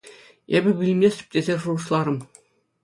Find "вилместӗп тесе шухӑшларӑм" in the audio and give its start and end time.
0.79-2.17